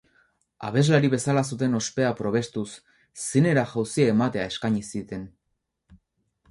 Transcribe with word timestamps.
Abeslari 0.69 1.11
bezala 1.13 1.43
zuten 1.55 1.79
ospea 1.81 2.09
probestuz 2.21 2.65
zinera 3.27 3.67
jauzia 3.75 4.11
ematea 4.17 4.49
eskaini 4.55 4.85
zieten. 4.93 5.29